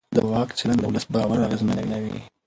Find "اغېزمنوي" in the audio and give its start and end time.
1.47-2.17